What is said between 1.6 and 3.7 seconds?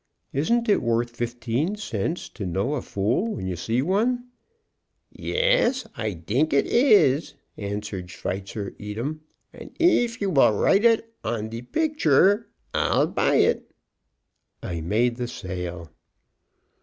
cents to know a fool when you